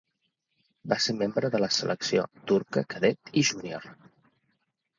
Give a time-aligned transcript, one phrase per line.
[0.93, 3.89] Va ser membre de la selecció turca cadet i júnior.